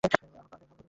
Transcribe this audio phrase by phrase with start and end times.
[0.03, 0.77] আর পরকালের সওয়াবতো অতি মহান।